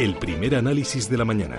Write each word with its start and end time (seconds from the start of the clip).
El 0.00 0.14
primer 0.14 0.54
análisis 0.54 1.10
de 1.10 1.18
la 1.18 1.26
mañana. 1.26 1.56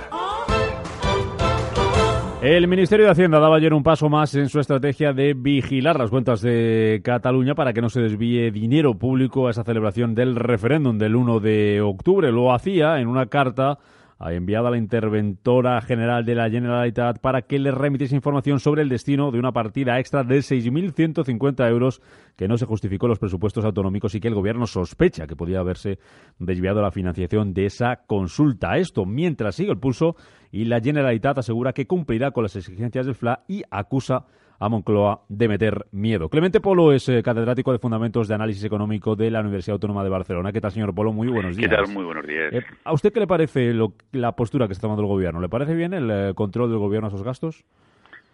El 2.42 2.68
Ministerio 2.68 3.06
de 3.06 3.12
Hacienda 3.12 3.40
daba 3.40 3.58
ayer 3.58 3.72
un 3.72 3.84
paso 3.84 4.10
más 4.10 4.34
en 4.34 4.50
su 4.50 4.60
estrategia 4.60 5.14
de 5.14 5.36
vigilar 5.36 6.00
las 6.00 6.10
cuentas 6.10 6.42
de 6.42 7.02
Cataluña 7.04 7.54
para 7.54 7.72
que 7.72 7.84
no 7.84 7.90
se 7.90 8.02
desvíe 8.02 8.50
dinero 8.50 8.96
público 8.96 9.46
a 9.46 9.52
esa 9.52 9.64
celebración 9.64 10.16
del 10.16 10.36
referéndum 10.36 10.98
del 10.98 11.16
1 11.18 11.40
de 11.40 11.82
octubre. 11.82 12.32
Lo 12.32 12.52
hacía 12.52 13.00
en 13.00 13.10
una 13.10 13.28
carta 13.28 13.78
ha 14.24 14.34
enviado 14.34 14.68
a 14.68 14.72
la 14.72 14.78
interventora 14.78 15.82
general 15.82 16.24
de 16.26 16.36
la 16.36 16.50
Generalitat 16.50 17.18
para 17.20 17.42
que 17.42 17.58
le 17.58 17.72
remitiese 17.72 18.16
información 18.16 18.60
sobre 18.60 18.84
el 18.84 18.90
destino 18.90 19.32
de 19.32 19.40
una 19.40 19.52
partida 19.52 20.00
extra 20.00 20.24
de 20.24 20.38
6.150 20.38 21.68
euros 21.68 22.04
que 22.36 22.48
no 22.48 22.56
se 22.58 22.68
justificó 22.68 23.08
en 23.08 23.12
los 23.12 23.20
presupuestos 23.20 23.66
autonómicos 23.66 24.14
y 24.14 24.20
que 24.20 24.28
el 24.28 24.36
gobierno 24.36 24.68
sospecha 24.68 25.26
que 25.26 25.36
podía 25.36 25.60
haberse 25.60 25.98
desviado 26.38 26.84
la 26.84 26.92
financiación 26.92 27.56
de 27.56 27.66
esa 27.66 28.04
consulta. 28.06 28.78
Esto 28.78 29.06
mientras 29.06 29.56
sigue 29.56 29.72
el 29.72 29.80
pulso 29.80 30.16
y 30.52 30.66
la 30.66 30.82
Generalitat 30.82 31.40
asegura 31.40 31.74
que 31.74 31.88
cumplirá 31.88 32.30
con 32.30 32.44
las 32.44 32.56
exigencias 32.56 33.08
del 33.08 33.16
FLA 33.16 33.44
y 33.48 33.64
acusa 33.72 34.26
a 34.62 34.70
Moncloa 34.70 35.24
de 35.28 35.48
meter 35.48 35.88
miedo. 35.92 36.30
Clemente 36.30 36.62
Polo 36.62 36.94
es 36.94 37.10
eh, 37.10 37.24
catedrático 37.24 37.72
de 37.72 37.80
Fundamentos 37.80 38.28
de 38.28 38.36
Análisis 38.36 38.64
Económico 38.64 39.16
de 39.16 39.32
la 39.32 39.42
Universidad 39.42 39.74
Autónoma 39.74 40.04
de 40.04 40.12
Barcelona. 40.12 40.52
¿Qué 40.52 40.62
tal, 40.62 40.70
señor 40.70 40.94
Polo? 40.94 41.12
Muy 41.12 41.30
buenos 41.30 41.58
días. 41.58 41.68
¿Qué 41.68 41.76
tal? 41.76 41.88
Muy 41.88 42.06
buenos 42.06 42.28
días. 42.28 42.54
Eh, 42.54 42.64
¿A 42.84 42.94
usted 42.94 43.12
qué 43.12 43.20
le 43.20 43.26
parece 43.26 43.74
la 44.12 44.32
postura 44.34 44.68
que 44.68 44.74
está 44.74 44.84
tomando 44.84 45.02
el 45.02 45.08
Gobierno? 45.08 45.42
¿Le 45.42 45.50
parece 45.50 45.74
bien 45.74 45.96
el 45.96 46.12
eh, 46.12 46.34
control 46.36 46.70
del 46.70 46.78
Gobierno 46.78 47.08
a 47.08 47.10
esos 47.10 47.24
gastos? 47.24 47.66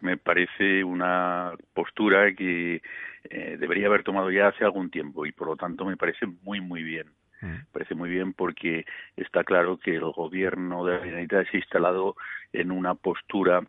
Me 0.01 0.17
parece 0.17 0.83
una 0.83 1.53
postura 1.73 2.33
que 2.35 2.81
debería 3.29 3.87
haber 3.87 4.03
tomado 4.03 4.29
ya 4.29 4.47
hace 4.47 4.63
algún 4.63 4.89
tiempo 4.89 5.25
y, 5.25 5.31
por 5.31 5.47
lo 5.47 5.55
tanto, 5.55 5.85
me 5.85 5.97
parece 5.97 6.25
muy, 6.43 6.61
muy 6.61 6.83
bien. 6.83 7.07
Me 7.41 7.49
mm. 7.49 7.65
parece 7.71 7.95
muy 7.95 8.09
bien 8.09 8.33
porque 8.33 8.85
está 9.15 9.43
claro 9.43 9.77
que 9.77 9.95
el 9.95 10.11
gobierno 10.11 10.85
de 10.85 10.93
la 10.93 10.99
Generalitat 10.99 11.47
se 11.49 11.57
ha 11.57 11.59
instalado 11.59 12.15
en 12.53 12.71
una 12.71 12.95
postura 12.95 13.63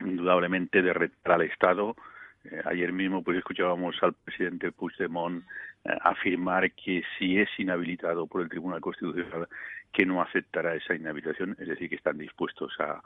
indudablemente 0.00 0.82
de 0.82 0.92
retar 0.92 1.34
al 1.34 1.42
Estado. 1.42 1.96
Eh, 2.44 2.60
ayer 2.66 2.92
mismo 2.92 3.22
pues 3.22 3.38
escuchábamos 3.38 3.96
al 4.02 4.14
presidente 4.14 4.72
Puigdemont 4.72 5.44
eh, 5.84 5.96
afirmar 6.02 6.72
que 6.72 7.02
si 7.18 7.38
es 7.38 7.48
inhabilitado 7.58 8.26
por 8.26 8.42
el 8.42 8.48
Tribunal 8.48 8.80
Constitucional 8.80 9.48
que 9.92 10.04
no 10.04 10.20
aceptará 10.20 10.74
esa 10.74 10.94
inhabilitación, 10.94 11.56
es 11.58 11.68
decir, 11.68 11.88
que 11.88 11.94
están 11.94 12.18
dispuestos 12.18 12.72
a, 12.80 13.00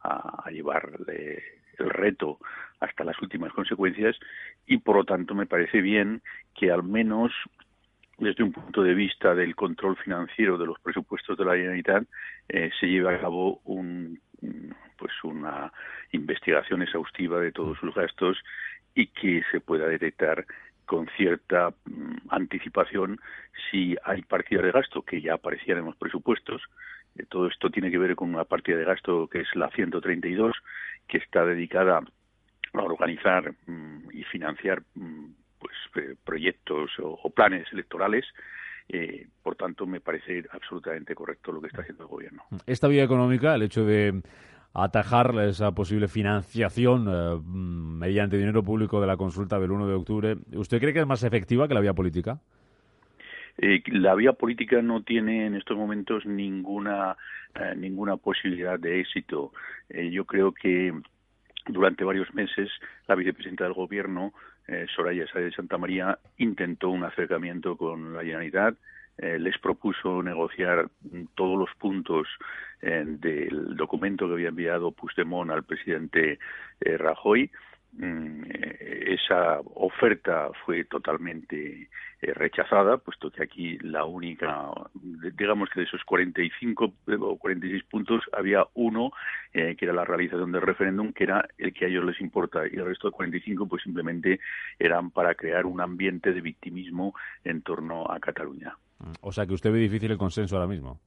a, 0.00 0.50
llevar 0.50 0.88
el 1.06 1.90
reto 1.90 2.38
hasta 2.80 3.04
las 3.04 3.20
últimas 3.20 3.52
consecuencias 3.52 4.16
y 4.66 4.78
por 4.78 4.96
lo 4.96 5.04
tanto 5.04 5.34
me 5.34 5.46
parece 5.46 5.82
bien 5.82 6.22
que 6.54 6.70
al 6.70 6.82
menos 6.82 7.30
desde 8.20 8.44
un 8.44 8.52
punto 8.52 8.82
de 8.82 8.94
vista 8.94 9.34
del 9.34 9.56
control 9.56 9.96
financiero 9.96 10.56
de 10.58 10.66
los 10.66 10.78
presupuestos 10.80 11.36
de 11.36 11.44
la 11.44 11.56
Generalitat 11.56 12.04
eh, 12.48 12.70
se 12.78 12.86
lleve 12.86 13.14
a 13.14 13.20
cabo 13.20 13.60
un, 13.64 14.20
pues 15.00 15.12
una 15.24 15.72
investigación 16.12 16.82
exhaustiva 16.82 17.40
de 17.40 17.52
todos 17.52 17.78
sus 17.78 17.94
gastos 17.94 18.38
y 18.94 19.06
que 19.06 19.42
se 19.50 19.60
pueda 19.60 19.88
detectar 19.88 20.44
con 20.84 21.08
cierta 21.16 21.70
mm, 21.86 22.28
anticipación 22.28 23.18
si 23.70 23.96
hay 24.04 24.22
partidas 24.22 24.64
de 24.64 24.72
gasto 24.72 25.02
que 25.02 25.22
ya 25.22 25.34
aparecían 25.34 25.78
en 25.78 25.86
los 25.86 25.96
presupuestos. 25.96 26.62
Eh, 27.16 27.24
todo 27.28 27.46
esto 27.46 27.70
tiene 27.70 27.90
que 27.90 27.98
ver 27.98 28.14
con 28.14 28.34
una 28.34 28.44
partida 28.44 28.76
de 28.76 28.84
gasto 28.84 29.26
que 29.28 29.40
es 29.40 29.48
la 29.54 29.70
132, 29.70 30.54
que 31.08 31.18
está 31.18 31.44
dedicada 31.46 32.00
a 32.74 32.82
organizar 32.82 33.54
mm, 33.66 34.10
y 34.12 34.24
financiar 34.24 34.82
mm, 34.94 35.26
pues 35.58 35.74
eh, 35.96 36.14
proyectos 36.24 36.90
o, 37.00 37.30
planes 37.30 37.66
electorales 37.72 38.26
eh, 38.92 39.28
por 39.42 39.54
tanto, 39.54 39.86
me 39.86 40.00
parece 40.00 40.44
absolutamente 40.50 41.14
correcto 41.14 41.52
lo 41.52 41.60
que 41.60 41.68
está 41.68 41.82
haciendo 41.82 42.02
el 42.02 42.08
gobierno. 42.08 42.42
Esta 42.66 42.88
vía 42.88 43.04
económica, 43.04 43.54
el 43.54 43.62
hecho 43.62 43.84
de 43.84 44.20
atajar 44.72 45.34
esa 45.40 45.72
posible 45.72 46.08
financiación 46.08 47.06
eh, 47.08 47.40
mediante 47.44 48.36
dinero 48.36 48.62
público 48.62 49.00
de 49.00 49.06
la 49.06 49.16
consulta 49.16 49.58
del 49.58 49.72
1 49.72 49.88
de 49.88 49.94
octubre. 49.94 50.36
¿Usted 50.54 50.78
cree 50.78 50.92
que 50.92 51.00
es 51.00 51.06
más 51.06 51.24
efectiva 51.24 51.66
que 51.66 51.74
la 51.74 51.80
vía 51.80 51.94
política? 51.94 52.38
Eh, 53.58 53.82
la 53.88 54.14
vía 54.14 54.32
política 54.32 54.80
no 54.80 55.02
tiene 55.02 55.46
en 55.46 55.54
estos 55.54 55.76
momentos 55.76 56.24
ninguna 56.24 57.16
eh, 57.54 57.74
ninguna 57.76 58.16
posibilidad 58.16 58.78
de 58.78 59.00
éxito. 59.00 59.52
yo 59.88 60.24
creo 60.24 60.52
que 60.52 60.94
durante 61.66 62.04
varios 62.04 62.32
meses 62.32 62.70
la 63.08 63.16
vicepresidenta 63.16 63.64
del 63.64 63.72
gobierno, 63.72 64.32
Soraya 64.94 65.26
Sáez 65.26 65.46
de 65.46 65.52
Santa 65.52 65.78
María, 65.78 66.16
intentó 66.38 66.90
un 66.90 67.02
acercamiento 67.02 67.76
con 67.76 68.14
la 68.14 68.20
Generalitat, 68.20 68.76
les 69.20 69.58
propuso 69.58 70.22
negociar 70.22 70.88
todos 71.34 71.58
los 71.58 71.70
puntos 71.76 72.26
del 72.80 73.76
documento 73.76 74.26
que 74.26 74.34
había 74.34 74.48
enviado 74.48 74.92
Puigdemont 74.92 75.50
al 75.50 75.64
presidente 75.64 76.38
eh, 76.80 76.96
Rajoy. 76.96 77.50
Mm, 77.92 78.44
eh, 78.48 79.16
esa 79.18 79.60
oferta 79.74 80.50
fue 80.64 80.84
totalmente 80.84 81.88
eh, 82.22 82.34
rechazada, 82.34 82.98
puesto 82.98 83.30
que 83.30 83.42
aquí 83.42 83.78
la 83.78 84.04
única, 84.04 84.70
digamos 85.36 85.68
que 85.70 85.80
de 85.80 85.86
esos 85.86 86.04
45 86.04 86.94
o 87.18 87.36
46 87.36 87.82
puntos 87.84 88.22
había 88.32 88.64
uno 88.74 89.10
que 89.52 89.76
era 89.80 89.92
la 89.92 90.04
realización 90.04 90.52
del 90.52 90.62
referéndum, 90.62 91.12
que 91.12 91.24
era 91.24 91.48
el 91.58 91.74
que 91.74 91.86
a 91.86 91.88
ellos 91.88 92.04
les 92.04 92.20
importa, 92.20 92.62
y 92.66 92.76
el 92.76 92.86
resto 92.86 93.08
de 93.08 93.12
45 93.12 93.66
pues 93.66 93.82
simplemente 93.82 94.38
eran 94.78 95.10
para 95.10 95.34
crear 95.34 95.66
un 95.66 95.80
ambiente 95.80 96.32
de 96.32 96.40
victimismo 96.40 97.14
en 97.42 97.62
torno 97.62 98.06
a 98.08 98.20
Cataluña. 98.20 98.76
O 99.20 99.32
sea 99.32 99.46
que 99.46 99.54
usted 99.54 99.72
ve 99.72 99.78
difícil 99.78 100.10
el 100.10 100.18
consenso 100.18 100.56
ahora 100.56 100.68
mismo 100.68 101.00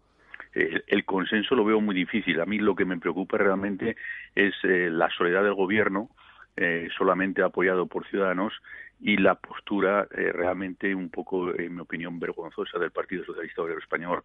el, 0.53 1.05
consenso 1.05 1.55
lo 1.55 1.65
veo 1.65 1.81
muy 1.81 1.95
difícil. 1.95 2.39
A 2.39 2.45
mí 2.45 2.59
lo 2.59 2.75
que 2.75 2.85
me 2.85 2.97
preocupa 2.97 3.37
realmente 3.37 3.95
es 4.35 4.53
eh, 4.63 4.89
la 4.91 5.09
soledad 5.09 5.43
del 5.43 5.53
gobierno, 5.53 6.09
eh, 6.55 6.87
solamente 6.97 7.41
apoyado 7.41 7.87
por 7.87 8.07
ciudadanos, 8.07 8.53
y 8.99 9.17
la 9.17 9.35
postura 9.35 10.07
eh, 10.15 10.31
realmente 10.31 10.93
un 10.95 11.09
poco, 11.09 11.53
en 11.53 11.75
mi 11.75 11.81
opinión, 11.81 12.19
vergonzosa 12.19 12.79
del 12.79 12.91
Partido 12.91 13.25
Socialista 13.25 13.61
Obrero 13.61 13.79
Español, 13.79 14.23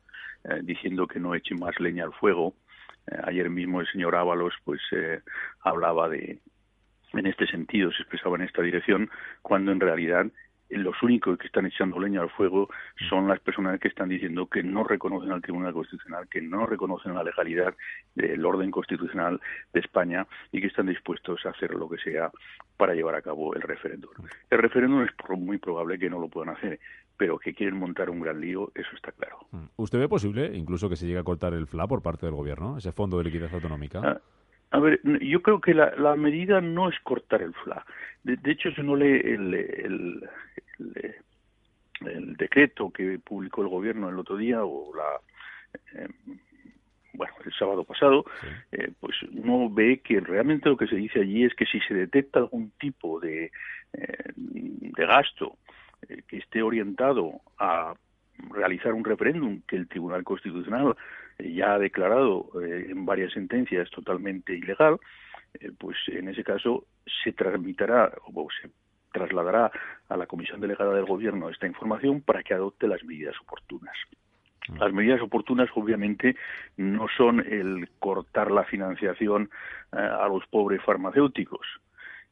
diciendo 0.62 1.06
que 1.08 1.18
no 1.18 1.34
eche 1.34 1.54
más 1.56 1.78
leña 1.80 2.04
al 2.04 2.12
fuego. 2.12 2.54
ayer 3.24 3.50
mismo 3.50 3.80
el 3.80 3.88
señor 3.88 4.14
Ábalos 4.14 4.54
pues 4.64 4.80
hablaba 5.62 6.08
de 6.08 6.38
en 7.14 7.26
este 7.26 7.46
sentido, 7.46 7.90
se 7.90 8.02
expresaba 8.02 8.36
en 8.36 8.42
esta 8.42 8.62
dirección, 8.62 9.10
cuando 9.42 9.72
en 9.72 9.80
realidad 9.80 10.26
los 10.70 11.02
únicos 11.02 11.38
que 11.38 11.46
están 11.46 11.66
echando 11.66 11.98
leña 11.98 12.20
al 12.20 12.30
fuego 12.30 12.68
son 13.08 13.28
las 13.28 13.40
personas 13.40 13.80
que 13.80 13.88
están 13.88 14.08
diciendo 14.08 14.46
que 14.46 14.62
no 14.62 14.84
reconocen 14.84 15.32
al 15.32 15.42
Tribunal 15.42 15.72
Constitucional, 15.72 16.28
que 16.28 16.40
no 16.40 16.66
reconocen 16.66 17.14
la 17.14 17.24
legalidad 17.24 17.74
del 18.14 18.44
orden 18.44 18.70
constitucional 18.70 19.40
de 19.72 19.80
España 19.80 20.26
y 20.52 20.60
que 20.60 20.66
están 20.66 20.86
dispuestos 20.86 21.44
a 21.46 21.50
hacer 21.50 21.74
lo 21.74 21.88
que 21.88 21.98
sea 21.98 22.30
para 22.76 22.94
llevar 22.94 23.14
a 23.14 23.22
cabo 23.22 23.54
el 23.54 23.62
referéndum. 23.62 24.10
El 24.50 24.58
referéndum 24.58 25.02
es 25.02 25.10
muy 25.38 25.58
probable 25.58 25.98
que 25.98 26.10
no 26.10 26.18
lo 26.18 26.28
puedan 26.28 26.54
hacer, 26.54 26.78
pero 27.16 27.38
que 27.38 27.54
quieren 27.54 27.78
montar 27.78 28.10
un 28.10 28.20
gran 28.20 28.40
lío, 28.40 28.70
eso 28.74 28.90
está 28.94 29.12
claro. 29.12 29.38
Mm. 29.50 29.66
¿Usted 29.76 29.98
ve 29.98 30.08
posible 30.08 30.50
incluso 30.54 30.88
que 30.88 30.96
se 30.96 31.06
llegue 31.06 31.18
a 31.18 31.24
cortar 31.24 31.54
el 31.54 31.66
FLA 31.66 31.86
por 31.86 32.02
parte 32.02 32.26
del 32.26 32.34
Gobierno, 32.34 32.78
ese 32.78 32.92
fondo 32.92 33.18
de 33.18 33.24
liquidez 33.24 33.52
autonómica? 33.52 34.00
Ah, 34.04 34.20
a 34.70 34.80
ver, 34.80 35.00
yo 35.20 35.40
creo 35.40 35.60
que 35.60 35.72
la, 35.72 36.14
medida 36.16 36.60
no 36.60 36.88
es 36.90 36.98
cortar 37.00 37.42
el 37.42 37.54
FLA. 37.54 37.84
De, 38.22 38.50
hecho, 38.50 38.70
si 38.72 38.82
uno 38.82 38.96
lee 38.96 39.20
el, 39.24 39.54
el, 39.54 40.28
el, 42.04 42.36
decreto 42.36 42.90
que 42.90 43.18
publicó 43.18 43.62
el 43.62 43.68
gobierno 43.68 44.08
el 44.08 44.18
otro 44.18 44.36
día 44.36 44.64
o 44.64 44.94
la 44.94 46.00
eh, 46.00 46.08
bueno 47.14 47.34
el 47.44 47.52
sábado 47.52 47.84
pasado 47.84 48.24
eh, 48.70 48.92
pues 49.00 49.16
uno 49.32 49.68
ve 49.70 50.00
que 50.04 50.20
realmente 50.20 50.68
lo 50.68 50.76
que 50.76 50.86
se 50.86 50.96
dice 50.96 51.20
allí 51.20 51.44
es 51.44 51.54
que 51.54 51.66
si 51.66 51.80
se 51.80 51.94
detecta 51.94 52.38
algún 52.38 52.70
tipo 52.78 53.18
de, 53.18 53.50
eh, 53.92 54.32
de 54.36 55.06
gasto 55.06 55.58
que 56.28 56.36
esté 56.36 56.62
orientado 56.62 57.40
a 57.58 57.94
realizar 58.50 58.92
un 58.94 59.04
referéndum 59.04 59.62
que 59.66 59.76
el 59.76 59.88
Tribunal 59.88 60.22
Constitucional 60.22 60.94
ya 61.58 61.74
ha 61.74 61.78
declarado 61.78 62.50
en 62.62 63.04
varias 63.04 63.32
sentencias 63.32 63.90
totalmente 63.90 64.54
ilegal, 64.54 64.98
pues 65.78 65.96
en 66.08 66.28
ese 66.28 66.44
caso 66.44 66.84
se 67.22 67.32
tramitará 67.32 68.12
o 68.32 68.48
se 68.50 68.70
trasladará 69.12 69.70
a 70.08 70.16
la 70.16 70.26
Comisión 70.26 70.60
Delegada 70.60 70.94
del 70.94 71.06
Gobierno 71.06 71.48
esta 71.48 71.66
información 71.66 72.20
para 72.20 72.42
que 72.42 72.54
adopte 72.54 72.86
las 72.86 73.02
medidas 73.04 73.34
oportunas. 73.40 73.96
Las 74.78 74.92
medidas 74.92 75.22
oportunas, 75.22 75.68
obviamente, 75.74 76.36
no 76.76 77.06
son 77.16 77.40
el 77.40 77.88
cortar 77.98 78.50
la 78.50 78.64
financiación 78.64 79.50
eh, 79.92 79.96
a 79.96 80.28
los 80.28 80.46
pobres 80.46 80.82
farmacéuticos, 80.82 81.66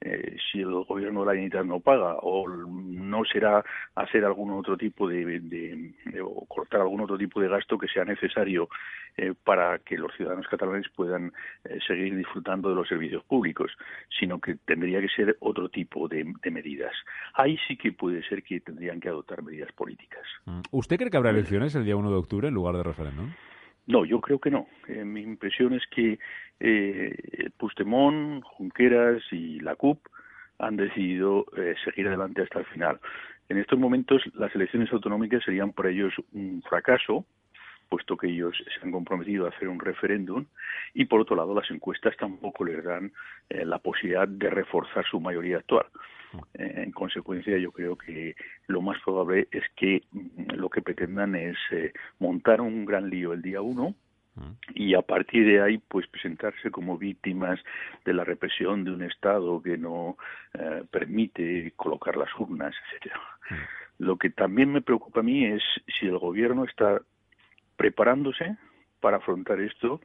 eh, 0.00 0.36
si 0.50 0.60
el 0.60 0.84
gobierno 0.84 1.20
de 1.20 1.26
la 1.26 1.40
Unidad 1.40 1.64
no 1.64 1.80
paga 1.80 2.16
o 2.20 2.46
no 2.48 3.24
será 3.24 3.64
hacer 3.94 4.24
algún 4.24 4.52
otro 4.52 4.76
tipo 4.76 5.08
de, 5.08 5.94
o 6.22 6.44
cortar 6.46 6.82
algún 6.82 7.00
otro 7.00 7.16
tipo 7.16 7.40
de 7.40 7.48
gasto 7.48 7.78
que 7.78 7.88
sea 7.88 8.04
necesario 8.04 8.68
eh, 9.16 9.32
para 9.42 9.78
que 9.78 9.96
los 9.96 10.14
ciudadanos 10.14 10.46
catalanes 10.48 10.86
puedan 10.94 11.32
eh, 11.64 11.78
seguir 11.86 12.14
disfrutando 12.14 12.68
de 12.68 12.74
los 12.74 12.86
servicios 12.86 13.24
públicos, 13.24 13.72
sino 14.20 14.38
que 14.38 14.56
tendría 14.66 15.00
que 15.00 15.08
ser 15.08 15.36
otro 15.40 15.70
tipo 15.70 16.08
de, 16.08 16.24
medidas. 16.50 16.92
Ahí 17.34 17.58
sí 17.66 17.76
que 17.76 17.92
puede 17.92 18.22
ser 18.28 18.42
que 18.42 18.60
tendrían 18.60 19.00
que 19.00 19.08
adoptar 19.08 19.42
medidas 19.42 19.72
políticas. 19.72 20.22
Mm. 20.44 20.60
¿Usted 20.70 20.96
cree 20.96 21.10
que 21.10 21.16
habrá 21.16 21.30
elecciones 21.30 21.74
el 21.74 21.84
día 21.84 21.96
1 21.96 22.10
de 22.10 22.16
octubre 22.16 22.48
en 22.48 22.54
lugar 22.54 22.76
de 22.76 22.82
referéndum? 22.82 23.30
Yo 23.86 24.20
creo 24.20 24.38
que 24.38 24.50
no. 24.50 24.66
Eh, 24.88 25.04
mi 25.04 25.22
impresión 25.22 25.74
es 25.74 25.86
que 25.88 26.18
eh, 26.60 27.50
Pustemón, 27.56 28.40
Junqueras 28.42 29.22
y 29.30 29.60
la 29.60 29.76
CUP 29.76 30.00
han 30.58 30.76
decidido 30.76 31.46
eh, 31.56 31.74
seguir 31.84 32.08
adelante 32.08 32.42
hasta 32.42 32.60
el 32.60 32.66
final. 32.66 32.98
En 33.48 33.58
estos 33.58 33.78
momentos 33.78 34.22
las 34.34 34.54
elecciones 34.54 34.92
autonómicas 34.92 35.44
serían 35.44 35.72
para 35.72 35.90
ellos 35.90 36.14
un 36.32 36.62
fracaso, 36.68 37.24
puesto 37.88 38.16
que 38.16 38.28
ellos 38.28 38.56
se 38.56 38.84
han 38.84 38.90
comprometido 38.90 39.46
a 39.46 39.50
hacer 39.50 39.68
un 39.68 39.78
referéndum 39.78 40.44
y 40.94 41.04
por 41.04 41.20
otro 41.20 41.36
lado 41.36 41.54
las 41.54 41.70
encuestas 41.70 42.16
tampoco 42.16 42.64
les 42.64 42.82
dan 42.82 43.12
eh, 43.48 43.64
la 43.64 43.78
posibilidad 43.78 44.26
de 44.26 44.50
reforzar 44.50 45.04
su 45.04 45.20
mayoría 45.20 45.58
actual. 45.58 45.86
Eh, 46.54 46.82
en 46.84 46.92
consecuencia, 46.92 47.56
yo 47.58 47.72
creo 47.72 47.96
que 47.96 48.34
lo 48.66 48.82
más 48.82 49.00
probable 49.02 49.48
es 49.50 49.64
que 49.76 50.02
mm, 50.12 50.54
lo 50.54 50.68
que 50.68 50.82
pretendan 50.82 51.34
es 51.34 51.56
eh, 51.70 51.92
montar 52.18 52.60
un 52.60 52.84
gran 52.84 53.08
lío 53.10 53.32
el 53.32 53.42
día 53.42 53.60
uno 53.60 53.94
y 54.74 54.92
a 54.92 55.00
partir 55.00 55.46
de 55.46 55.62
ahí 55.62 55.78
pues 55.78 56.06
presentarse 56.08 56.70
como 56.70 56.98
víctimas 56.98 57.58
de 58.04 58.12
la 58.12 58.22
represión 58.22 58.84
de 58.84 58.90
un 58.90 59.02
estado 59.02 59.62
que 59.62 59.78
no 59.78 60.18
eh, 60.52 60.84
permite 60.90 61.72
colocar 61.74 62.18
las 62.18 62.28
urnas 62.38 62.74
etcétera. 62.84 63.18
Lo 63.96 64.18
que 64.18 64.28
también 64.28 64.70
me 64.70 64.82
preocupa 64.82 65.20
a 65.20 65.22
mí 65.22 65.46
es 65.46 65.62
si 65.98 66.04
el 66.04 66.18
gobierno 66.18 66.64
está 66.64 67.00
preparándose 67.76 68.58
para 69.00 69.16
afrontar 69.16 69.58
esto 69.60 70.02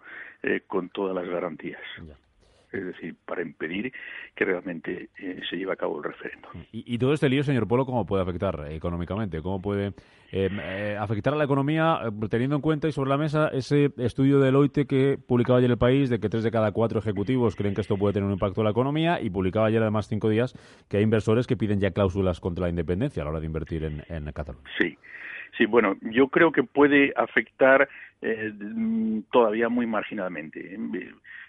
con 0.68 0.88
todas 0.90 1.14
las 1.14 1.28
garantías 1.28 1.82
es 2.72 2.86
decir, 2.86 3.16
para 3.26 3.42
impedir 3.42 3.92
que 4.36 4.46
realmente 4.46 5.10
eh, 5.18 5.42
se 5.50 5.58
lleve 5.58 5.74
a 5.74 5.76
cabo 5.76 5.98
el 5.98 6.04
referéndum. 6.04 6.52
¿Y, 6.72 6.98
todo 6.98 7.14
este 7.14 7.30
lío, 7.30 7.44
señor 7.44 7.68
Polo, 7.68 7.86
cómo 7.86 8.06
puede 8.06 8.24
afectar 8.24 8.68
económicamente? 8.70 9.42
¿Cómo 9.42 9.62
puede 9.62 9.94
em, 10.32 10.60
eh, 10.60 10.98
afectar 11.00 11.34
a 11.34 11.38
la 11.38 11.44
economía 11.44 12.00
eh, 12.06 12.28
teniendo 12.30 12.56
en 12.56 12.62
cuenta 12.62 12.88
y 12.88 12.92
sobre 12.92 13.10
la 13.10 13.18
mesa 13.18 13.50
ese 13.50 13.92
estudio 13.98 14.40
de 14.40 14.46
Deloitte 14.46 14.88
que 14.88 15.18
publicaba 15.18 15.60
ayer 15.60 15.72
el 15.72 15.78
país 15.78 16.10
de 16.10 16.20
que 16.20 16.30
tres 16.30 16.44
de 16.44 16.52
cada 16.52 16.72
cuatro 16.72 17.00
ejecutivos 17.00 17.56
creen 17.56 17.74
que 17.74 17.82
esto 17.82 17.98
puede 17.98 18.14
tener 18.14 18.28
un 18.28 18.34
impacto 18.34 18.62
en 18.62 18.66
la 18.66 18.72
economía 18.72 19.22
y 19.22 19.30
publicaba 19.30 19.68
ayer 19.68 19.82
además 19.82 20.08
cinco 20.08 20.30
días 20.30 20.54
que 20.90 20.98
hay 20.98 21.04
inversores 21.04 21.48
que 21.48 21.58
piden 21.58 21.80
ya 21.80 21.92
cláusulas 21.92 22.40
contra 22.40 22.64
la 22.64 22.70
independencia 22.70 23.22
a 23.22 23.26
la 23.26 23.32
hora 23.32 23.40
de 23.40 23.46
invertir 23.46 23.84
en, 23.84 24.04
en 24.08 24.32
Cataluña? 24.32 24.70
Sí. 24.78 24.98
Sí, 25.58 25.66
bueno, 25.66 25.98
yo 26.02 26.30
creo 26.30 26.52
que 26.52 26.64
puede 26.64 27.14
afectar 27.16 27.88
eh, 28.22 28.54
todavía 29.32 29.70
muy 29.70 29.86
marginalmente. 29.86 30.78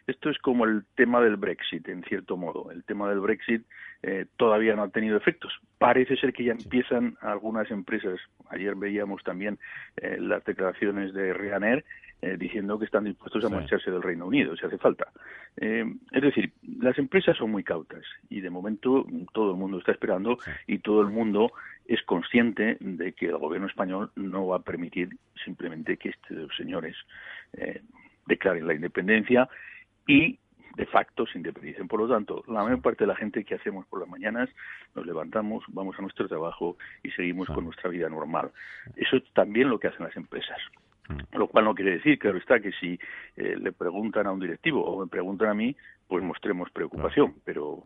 Esto 0.07 0.31
es 0.31 0.39
como 0.39 0.65
el 0.65 0.85
tema 0.97 1.21
del 1.21 1.37
Brexit, 1.37 1.89
en 1.89 2.03
cierto 2.05 2.37
modo. 2.37 2.71
El 2.71 2.85
tema 2.85 3.09
del 3.09 3.21
Brexit 3.21 3.65
eh, 4.03 4.27
todavía 4.37 4.75
no 4.75 4.83
ha 4.83 4.89
tenido 4.89 5.17
efectos. 5.17 5.53
Parece 5.79 6.17
ser 6.17 6.33
que 6.33 6.45
ya 6.45 6.53
empiezan 6.53 7.17
algunas 7.21 7.71
empresas. 7.71 8.19
Ayer 8.51 8.75
veíamos 8.75 9.23
también 9.23 9.59
eh, 9.97 10.17
las 10.19 10.45
declaraciones 10.45 11.13
de 11.15 11.33
Ryanair 11.33 11.85
eh, 12.25 12.37
diciendo 12.39 12.79
que 12.79 12.85
están 12.85 13.03
dispuestos 13.03 13.45
a 13.45 13.49
marcharse 13.49 13.91
del 13.91 14.01
Reino 14.01 14.27
Unido 14.27 14.57
si 14.57 14.65
hace 14.65 14.79
falta. 14.79 15.09
Eh, 15.57 15.85
es 16.13 16.23
decir, 16.23 16.53
las 16.79 16.97
empresas 16.97 17.37
son 17.37 17.51
muy 17.51 17.65
cautas 17.65 18.05
y 18.31 18.41
de 18.41 18.49
momento 18.49 19.05
todo 19.33 19.51
el 19.51 19.57
mundo 19.57 19.79
está 19.79 19.91
esperando 19.91 20.39
y 20.69 20.79
todo 20.79 21.01
el 21.01 21.09
mundo 21.09 21.51
es 21.85 22.01
consciente 22.05 22.77
de 22.79 23.13
que 23.15 23.27
el 23.27 23.39
gobierno 23.39 23.67
español 23.67 24.13
no 24.15 24.47
va 24.47 24.59
a 24.59 24.63
permitir 24.63 25.09
simplemente 25.45 25.97
que 25.97 26.11
estos 26.11 26.57
señores 26.57 26.95
eh, 27.55 27.83
declaren 28.29 28.69
la 28.69 28.75
independencia 28.75 29.49
y 30.07 30.39
de 30.77 30.87
facto 30.87 31.27
se 31.27 31.39
independicen. 31.39 31.89
Por 31.89 32.01
lo 32.01 32.09
tanto, 32.09 32.43
la 32.49 32.63
mayor 32.63 32.81
parte 32.81 33.05
de 33.05 33.09
la 33.09 33.17
gente 33.17 33.45
que 33.45 33.55
hacemos 33.55 33.87
por 33.87 34.01
las 34.01 34.09
mañanas 34.09 34.49
nos 34.95 35.07
levantamos, 35.07 35.65
vamos 35.69 35.97
a 35.99 36.03
nuestro 36.03 36.29
trabajo 36.29 36.77
y 37.03 37.11
seguimos 37.11 37.49
con 37.49 37.65
nuestra 37.65 37.91
vida 37.91 38.09
normal. 38.09 38.51
Eso 38.97 39.17
es 39.17 39.25
también 39.35 39.69
lo 39.69 39.79
que 39.79 39.89
hacen 39.89 40.07
las 40.07 40.17
empresas. 40.17 40.59
Mm. 41.09 41.37
Lo 41.37 41.49
cual 41.49 41.65
no 41.65 41.75
quiere 41.75 41.93
decir, 41.93 42.19
claro 42.19 42.39
está, 42.39 42.61
que 42.61 42.73
si 42.73 42.99
eh, 43.37 43.57
le 43.59 43.73
preguntan 43.73 44.27
a 44.27 44.33
un 44.33 44.41
directivo 44.41 44.85
o 44.85 45.01
me 45.01 45.09
preguntan 45.09 45.49
a 45.49 45.55
mí, 45.55 45.77
pues 46.09 46.23
mostremos 46.23 46.71
preocupación, 46.71 47.35
pero 47.45 47.85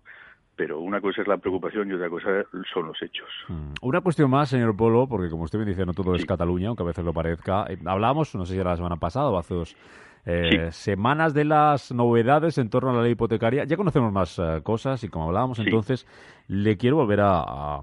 pero 0.57 0.81
una 0.81 1.03
cosa 1.03 1.21
es 1.21 1.29
la 1.29 1.37
preocupación 1.37 1.91
y 1.91 1.93
otra 1.93 2.09
cosa 2.09 2.29
son 2.73 2.87
los 2.87 3.01
hechos. 3.03 3.29
Mm. 3.49 3.75
Una 3.83 4.01
cuestión 4.01 4.31
más, 4.31 4.49
señor 4.49 4.75
Polo, 4.75 5.07
porque 5.07 5.29
como 5.29 5.43
usted 5.43 5.59
me 5.59 5.67
dice, 5.67 5.85
no 5.85 5.93
todo 5.93 6.15
es 6.15 6.25
Cataluña, 6.25 6.69
aunque 6.69 6.83
a 6.83 6.87
veces 6.87 7.05
lo 7.05 7.13
parezca. 7.13 7.67
Eh, 7.69 7.77
hablábamos, 7.85 8.35
no 8.35 8.47
sé 8.47 8.55
si 8.55 8.61
era 8.61 8.71
la 8.71 8.77
semana 8.77 8.97
pasada 8.97 9.29
o 9.29 9.37
hace 9.37 9.55
dos 9.55 9.77
eh, 10.27 10.73
semanas 10.73 11.35
de 11.35 11.45
las 11.45 11.93
novedades 11.93 12.59
en 12.59 12.69
torno 12.69 12.91
a 12.91 12.95
la 12.95 13.03
ley 13.03 13.13
hipotecaria. 13.13 13.65
Ya 13.65 13.77
conocemos 13.77 14.13
más 14.13 14.39
eh, 14.39 14.61
cosas 14.63 15.03
y 15.05 15.09
como 15.09 15.27
hablábamos 15.27 15.61
entonces, 15.61 16.05
le 16.49 16.77
quiero 16.77 16.97
volver 16.97 17.21
a, 17.23 17.83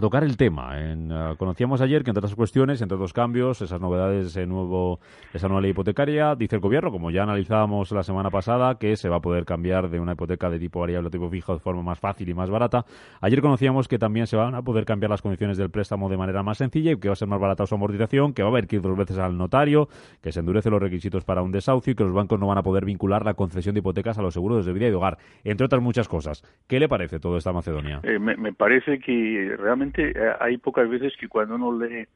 tocar 0.00 0.24
el 0.24 0.36
tema. 0.36 0.72
Eh, 0.74 1.34
conocíamos 1.38 1.80
ayer 1.80 2.04
que 2.04 2.10
entre 2.10 2.20
otras 2.20 2.34
cuestiones, 2.34 2.80
entre 2.82 2.96
otros 2.96 3.12
cambios, 3.12 3.62
esas 3.62 3.80
novedades, 3.80 4.26
ese 4.26 4.46
nuevo, 4.46 5.00
esa 5.32 5.48
nueva 5.48 5.60
ley 5.60 5.70
hipotecaria, 5.70 6.34
dice 6.34 6.56
el 6.56 6.60
gobierno, 6.60 6.90
como 6.90 7.10
ya 7.10 7.22
analizábamos 7.22 7.90
la 7.92 8.02
semana 8.02 8.30
pasada, 8.30 8.76
que 8.76 8.96
se 8.96 9.08
va 9.08 9.16
a 9.16 9.20
poder 9.20 9.44
cambiar 9.44 9.90
de 9.90 10.00
una 10.00 10.12
hipoteca 10.12 10.50
de 10.50 10.58
tipo 10.58 10.80
variable 10.80 11.08
a 11.08 11.10
tipo 11.10 11.28
fijo 11.28 11.54
de 11.54 11.60
forma 11.60 11.82
más 11.82 11.98
fácil 11.98 12.28
y 12.28 12.34
más 12.34 12.50
barata. 12.50 12.84
Ayer 13.20 13.40
conocíamos 13.40 13.88
que 13.88 13.98
también 13.98 14.26
se 14.26 14.36
van 14.36 14.54
a 14.54 14.62
poder 14.62 14.84
cambiar 14.84 15.10
las 15.10 15.22
condiciones 15.22 15.56
del 15.56 15.70
préstamo 15.70 16.08
de 16.08 16.16
manera 16.16 16.42
más 16.42 16.58
sencilla 16.58 16.92
y 16.92 16.96
que 16.96 17.08
va 17.08 17.12
a 17.12 17.16
ser 17.16 17.28
más 17.28 17.40
barata 17.40 17.66
su 17.66 17.74
amortización, 17.74 18.32
que 18.32 18.42
va 18.42 18.48
a 18.48 18.52
haber 18.52 18.66
que 18.66 18.76
ir 18.76 18.82
dos 18.82 18.96
veces 18.96 19.18
al 19.18 19.36
notario, 19.36 19.88
que 20.22 20.32
se 20.32 20.40
endurecen 20.40 20.72
los 20.72 20.80
requisitos 20.80 21.24
para 21.24 21.42
un 21.42 21.52
desahucio 21.52 21.92
y 21.92 21.96
que 21.96 22.04
los 22.04 22.12
bancos 22.12 22.38
no 22.38 22.46
van 22.46 22.58
a 22.58 22.62
poder 22.62 22.84
vincular 22.84 23.24
la 23.24 23.34
concesión 23.34 23.74
de 23.74 23.80
hipotecas 23.80 24.18
a 24.18 24.22
los 24.22 24.34
seguros 24.34 24.66
de 24.66 24.72
vida 24.72 24.88
y 24.88 24.92
hogar, 24.92 25.18
entre 25.44 25.66
otras 25.66 25.82
muchas 25.82 26.08
cosas. 26.08 26.42
¿Qué 26.66 26.80
le 26.80 26.88
parece 26.88 27.18
todo 27.20 27.29
esta 27.36 27.52
Macedonia? 27.52 28.00
Eh, 28.02 28.18
me, 28.18 28.52
parece 28.52 28.98
que 28.98 29.56
realmente 29.58 30.10
eh, 30.10 30.34
hay 30.40 30.58
pocas 30.58 30.88
veces 30.88 31.14
que 31.18 31.28
cuando 31.28 31.54
uno 31.54 31.78
lee 31.78 32.06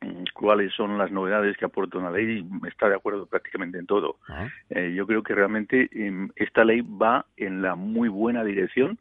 mm, 0.00 0.24
cuáles 0.34 0.72
son 0.74 0.98
las 0.98 1.10
novedades 1.10 1.56
que 1.56 1.64
aporta 1.64 1.98
una 1.98 2.10
ley, 2.10 2.46
está 2.66 2.88
de 2.88 2.96
acuerdo 2.96 3.26
prácticamente 3.26 3.78
en 3.78 3.86
todo. 3.86 4.16
Ah. 4.28 4.48
Eh, 4.70 4.92
yo 4.94 5.06
creo 5.06 5.22
que 5.22 5.34
realmente 5.34 5.88
em, 5.92 6.30
esta 6.36 6.64
ley 6.64 6.80
va 6.82 7.26
en 7.36 7.62
la 7.62 7.74
muy 7.74 8.08
buena 8.08 8.44
dirección, 8.44 8.98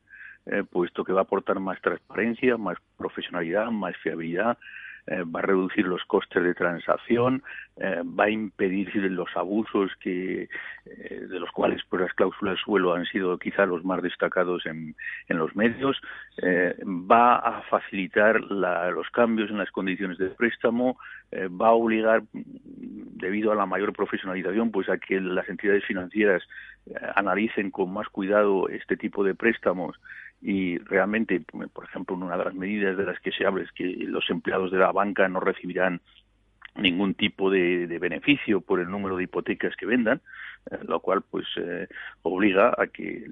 puesto 0.71 1.03
que 1.03 1.11
va 1.11 1.19
a 1.19 1.23
aportar 1.23 1.59
más 1.59 1.81
transparencia, 1.81 2.55
más 2.55 2.77
profesionalidad, 2.95 3.69
más 3.69 3.97
fiabilidad, 3.97 4.57
eh, 5.09 5.23
va 5.23 5.39
a 5.39 5.43
reducir 5.43 5.87
los 5.87 6.03
costes 6.03 6.43
de 6.43 6.53
transacción, 6.53 7.41
eh, 7.77 8.01
va 8.03 8.25
a 8.25 8.29
impedir 8.29 8.93
los 9.09 9.29
abusos 9.37 9.89
que 10.01 10.49
eh, 10.85 11.27
de 11.29 11.39
los 11.39 11.49
cuales 11.51 11.81
pues 11.89 12.01
las 12.01 12.13
cláusulas 12.13 12.59
suelo 12.59 12.93
han 12.93 13.05
sido 13.05 13.37
quizá 13.37 13.65
los 13.65 13.85
más 13.85 14.01
destacados 14.01 14.65
en, 14.65 14.95
en 15.29 15.37
los 15.37 15.55
medios, 15.55 15.97
va 16.83 17.37
a 17.37 17.61
facilitar 17.63 18.39
los 18.41 19.09
cambios 19.09 19.49
en 19.49 19.57
las 19.57 19.71
condiciones 19.71 20.17
de 20.17 20.29
préstamo, 20.29 20.99
va 21.33 21.69
a 21.69 21.71
obligar 21.71 22.21
debido 22.31 23.51
a 23.51 23.55
la 23.55 23.65
mayor 23.65 23.93
profesionalización 23.93 24.71
pues 24.71 24.87
a 24.89 24.97
que 24.97 25.19
las 25.19 25.49
entidades 25.49 25.83
financieras 25.85 26.43
analicen 27.15 27.71
con 27.71 27.91
más 27.91 28.07
cuidado 28.09 28.69
este 28.69 28.97
tipo 28.97 29.23
de 29.23 29.33
préstamos 29.33 29.99
y 30.41 30.77
realmente, 30.77 31.41
por 31.73 31.85
ejemplo, 31.85 32.15
una 32.15 32.37
de 32.37 32.45
las 32.45 32.53
medidas 32.53 32.95
de 32.97 33.05
las 33.05 33.19
que 33.19 33.31
se 33.31 33.45
habla 33.45 33.63
es 33.63 33.71
que 33.71 33.83
los 33.83 34.29
empleados 34.29 34.71
de 34.71 34.77
la 34.77 34.91
banca 34.91 35.27
no 35.27 35.39
recibirán 35.39 36.01
ningún 36.75 37.15
tipo 37.15 37.49
de, 37.49 37.87
beneficio 37.99 38.61
por 38.61 38.79
el 38.79 38.89
número 38.89 39.17
de 39.17 39.23
hipotecas 39.23 39.75
que 39.75 39.85
vendan, 39.87 40.21
eh, 40.69 40.77
lo 40.87 40.99
cual 40.99 41.23
pues 41.23 41.45
eh, 41.57 41.87
obliga 42.21 42.73
a 42.77 42.87
que 42.87 43.25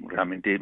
realmente 0.00 0.60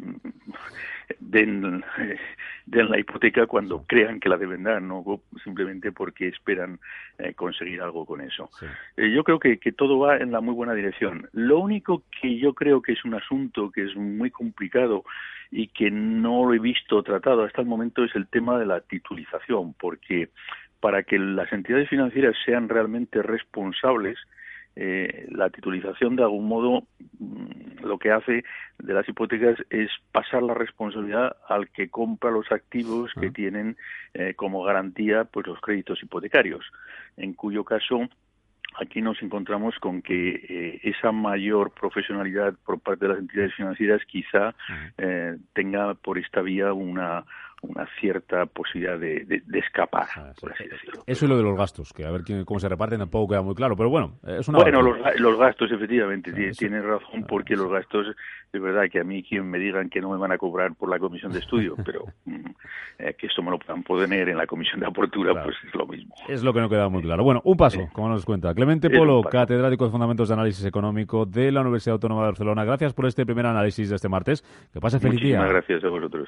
den, 1.19 1.83
den 2.65 2.89
la 2.89 2.99
hipoteca 2.99 3.47
cuando 3.47 3.83
crean 3.85 4.19
que 4.19 4.29
la 4.29 4.37
deben 4.37 4.63
dar, 4.63 4.81
no 4.81 5.03
simplemente 5.43 5.91
porque 5.91 6.27
esperan 6.27 6.79
eh, 7.17 7.33
conseguir 7.33 7.81
algo 7.81 8.05
con 8.05 8.21
eso. 8.21 8.49
yo 8.97 9.23
creo 9.23 9.39
que, 9.39 9.57
que 9.57 9.71
todo 9.71 9.99
va 9.99 10.17
en 10.17 10.31
la 10.31 10.41
muy 10.41 10.53
buena 10.53 10.73
dirección. 10.73 11.27
Lo 11.33 11.59
único 11.59 12.03
que 12.21 12.37
yo 12.37 12.53
creo 12.53 12.81
que 12.81 12.93
es 12.93 13.05
un 13.05 13.13
asunto 13.13 13.71
que 13.71 13.83
es 13.83 13.95
muy 13.95 14.31
complicado 14.31 15.03
y 15.51 15.67
que 15.67 15.91
no 15.91 16.45
lo 16.45 16.53
he 16.53 16.59
visto 16.59 17.03
tratado 17.03 17.43
hasta 17.43 17.61
el 17.61 17.67
momento 17.67 18.03
es 18.03 18.15
el 18.15 18.27
tema 18.27 18.57
de 18.57 18.65
la 18.65 18.79
titulización, 18.79 19.73
porque 19.73 20.29
para 20.79 21.03
que 21.03 21.19
las 21.19 21.51
entidades 21.53 21.89
financieras 21.89 22.35
sean 22.45 22.69
realmente 22.69 23.21
responsables, 23.21 24.17
eh, 24.75 25.27
la 25.29 25.49
titulización 25.49 26.15
de 26.15 26.23
algún 26.23 26.47
modo 26.47 26.83
mm, 27.19 27.83
lo 27.83 27.97
que 27.97 28.11
hace 28.11 28.43
de 28.79 28.93
las 28.93 29.07
hipotecas 29.07 29.57
es 29.69 29.89
pasar 30.11 30.43
la 30.43 30.53
responsabilidad 30.53 31.35
al 31.47 31.69
que 31.69 31.89
compra 31.89 32.31
los 32.31 32.51
activos 32.51 33.11
que 33.19 33.31
tienen 33.31 33.77
eh, 34.13 34.33
como 34.35 34.63
garantía 34.63 35.25
pues 35.25 35.47
los 35.47 35.59
créditos 35.59 36.01
hipotecarios, 36.01 36.65
en 37.17 37.33
cuyo 37.33 37.63
caso 37.63 38.07
aquí 38.79 39.01
nos 39.01 39.21
encontramos 39.21 39.75
con 39.79 40.01
que 40.01 40.29
eh, 40.29 40.79
esa 40.83 41.11
mayor 41.11 41.71
profesionalidad 41.71 42.53
por 42.65 42.79
parte 42.79 43.05
de 43.05 43.09
las 43.09 43.19
entidades 43.19 43.53
financieras 43.55 44.01
quizá 44.07 44.55
eh, 44.97 45.37
tenga 45.53 45.93
por 45.95 46.17
esta 46.17 46.41
vía 46.41 46.73
una 46.73 47.25
una 47.61 47.87
cierta 47.99 48.45
posibilidad 48.47 48.97
de, 48.97 49.23
de, 49.25 49.59
escapar, 49.59 50.07
ah, 50.15 50.33
por 50.39 50.51
así 50.51 50.67
decirlo. 50.67 51.03
Eso 51.05 51.25
y 51.25 51.27
lo 51.27 51.37
de 51.37 51.43
los 51.43 51.57
gastos, 51.57 51.93
que 51.93 52.05
a 52.05 52.11
ver 52.11 52.23
cómo 52.43 52.59
se 52.59 52.67
reparten 52.67 52.99
tampoco 52.99 53.29
queda 53.29 53.41
muy 53.43 53.53
claro, 53.53 53.75
pero 53.77 53.89
bueno, 53.89 54.17
es 54.25 54.47
una... 54.47 54.59
Bueno, 54.59 54.81
los, 54.81 55.37
gastos, 55.37 55.71
efectivamente, 55.71 56.31
ah, 56.33 56.51
tienes 56.57 56.83
razón, 56.83 57.25
porque 57.27 57.55
los 57.55 57.69
gastos, 57.69 58.15
es 58.51 58.61
verdad 58.61 58.89
que 58.91 58.99
a 58.99 59.03
mí 59.03 59.21
quien 59.23 59.49
me 59.49 59.59
digan 59.59 59.89
que 59.89 60.01
no 60.01 60.09
me 60.09 60.17
van 60.17 60.31
a 60.31 60.37
cobrar 60.39 60.73
por 60.73 60.89
la 60.89 60.97
comisión 60.97 61.31
de 61.31 61.39
estudio, 61.39 61.75
pero 61.85 62.05
mm, 62.25 62.49
eh, 62.97 63.15
que 63.17 63.27
esto 63.27 63.43
me 63.43 63.51
lo 63.51 63.59
puedan 63.59 63.83
poner 63.83 64.29
en 64.29 64.37
la 64.37 64.47
comisión 64.47 64.79
de 64.79 64.87
apertura, 64.87 65.43
pues 65.43 65.55
es 65.65 65.75
lo 65.75 65.85
mismo. 65.85 66.15
Es 66.27 66.43
lo 66.43 66.53
que 66.53 66.61
no 66.61 66.69
queda 66.69 66.89
muy 66.89 67.03
claro. 67.03 67.23
Bueno, 67.23 67.41
un 67.43 67.57
paso, 67.57 67.89
como 67.93 68.09
nos 68.09 68.25
cuenta. 68.25 68.53
Clemente 68.55 68.89
Polo, 68.89 69.21
catedrático 69.21 69.85
de 69.85 69.91
Fundamentos 69.91 70.29
de 70.29 70.33
Análisis 70.33 70.65
Económico 70.65 71.25
de 71.27 71.51
la 71.51 71.61
Universidad 71.61 71.93
Autónoma 71.93 72.21
de 72.21 72.27
Barcelona. 72.29 72.65
Gracias 72.65 72.93
por 72.93 73.05
este 73.05 73.25
primer 73.25 73.45
análisis 73.45 73.89
de 73.89 73.95
este 73.95 74.09
martes. 74.09 74.41
Que 74.73 74.79
pase 74.79 74.99
feliz 74.99 75.19
Muchísimas 75.19 75.49
gracias 75.49 75.83
a 75.83 75.89
vosotros. 75.89 76.27